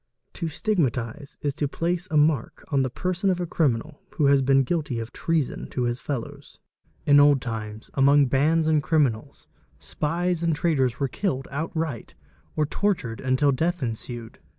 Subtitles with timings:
[0.33, 4.41] "To stigmatise'' is to place a mark on the person of a criminal who has
[4.41, 6.57] been guilty of treason to his fellows.
[7.05, 9.45] In old times, among bands of © criminals,
[9.77, 12.15] spies and traitors were killed outright
[12.55, 14.39] or tortured until death ensued.